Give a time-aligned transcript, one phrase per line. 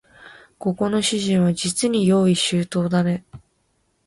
[0.57, 3.23] ここの主人はじつに用意周到だね